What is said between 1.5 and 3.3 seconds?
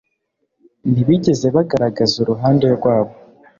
bagaragaza uruhande rwabo